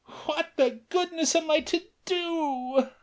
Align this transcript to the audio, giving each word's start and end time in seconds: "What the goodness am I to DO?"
"What 0.25 0.53
the 0.57 0.81
goodness 0.89 1.35
am 1.35 1.51
I 1.51 1.59
to 1.59 1.79
DO?" 2.05 2.89